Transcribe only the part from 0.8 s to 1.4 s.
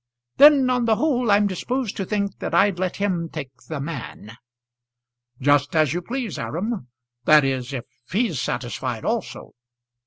the whole